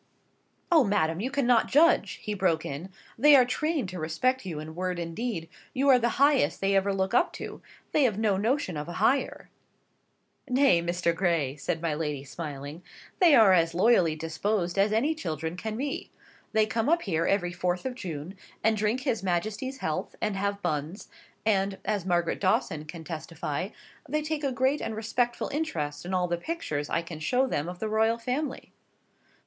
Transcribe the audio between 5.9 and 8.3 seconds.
the highest they ever look up to; they have